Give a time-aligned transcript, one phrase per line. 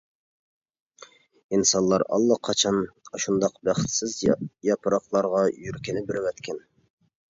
[1.57, 2.79] ئىنسانلار ئاللىقاچان
[3.13, 4.19] ئاشۇنداق بەختسىز
[4.73, 6.69] ياپراقلارغا يۈرىكىنى بېرىۋەتكەن.